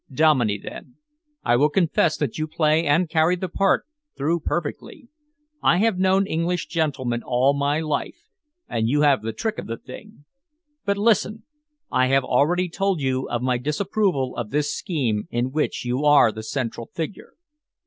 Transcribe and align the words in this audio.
"Dominey, 0.11 0.57
then. 0.57 0.95
I 1.43 1.55
will 1.55 1.69
confess 1.69 2.17
that 2.17 2.39
you 2.39 2.47
play 2.47 2.87
and 2.87 3.07
carry 3.07 3.35
the 3.35 3.47
part 3.47 3.85
through 4.17 4.39
perfectly. 4.39 5.09
I 5.61 5.77
have 5.77 5.99
known 5.99 6.25
English 6.25 6.65
gentlemen 6.65 7.21
all 7.23 7.53
my 7.53 7.81
life, 7.81 8.31
and 8.67 8.89
you 8.89 9.01
have 9.01 9.21
the 9.21 9.31
trick 9.31 9.59
of 9.59 9.67
the 9.67 9.77
thing. 9.77 10.25
But 10.85 10.97
listen. 10.97 11.43
I 11.91 12.07
have 12.07 12.23
already 12.23 12.67
told 12.67 12.99
you 12.99 13.29
of 13.29 13.43
my 13.43 13.59
disapproval 13.59 14.35
of 14.37 14.49
this 14.49 14.75
scheme 14.75 15.27
in 15.29 15.51
which 15.51 15.85
you 15.85 16.03
are 16.03 16.31
the 16.31 16.41
central 16.41 16.87
figure." 16.91 17.33